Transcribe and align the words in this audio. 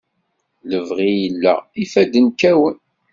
Lebɣi 0.69 1.09
yella, 1.21 1.53
ifadden 1.83 2.27
kkawen. 2.33 2.77